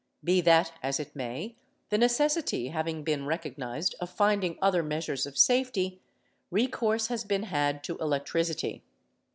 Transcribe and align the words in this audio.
Be 0.23 0.41
that 0.41 0.73
as 0.81 0.99
it 0.99 1.15
may,— 1.15 1.53
the 1.91 1.97
necessity 1.99 2.69
having 2.69 3.03
been 3.03 3.27
recognised 3.27 3.93
of 3.99 4.09
finding 4.09 4.57
other 4.59 4.81
measures 4.81 5.27
of 5.27 5.37
safety,— 5.37 6.01
recourse 6.49 7.05
has 7.09 7.23
been 7.23 7.43
had 7.43 7.83
to 7.83 7.99
electricity. 7.99 8.81